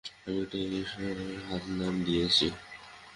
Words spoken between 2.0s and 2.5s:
দিয়েছি।